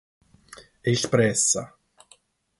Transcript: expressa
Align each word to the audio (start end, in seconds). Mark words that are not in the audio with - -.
expressa 0.85 1.61